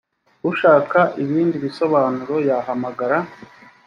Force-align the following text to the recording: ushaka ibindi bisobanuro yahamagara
ushaka 0.51 0.99
ibindi 1.23 1.55
bisobanuro 1.63 2.35
yahamagara 2.47 3.17